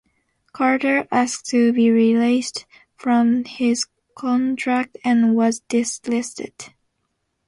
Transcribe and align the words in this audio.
Carter 0.51 1.07
asked 1.11 1.45
to 1.51 1.71
be 1.73 1.91
released 1.91 2.65
from 2.95 3.43
his 3.43 3.85
contract 4.17 4.97
and 5.05 5.35
was 5.35 5.61
delisted. 5.69 6.73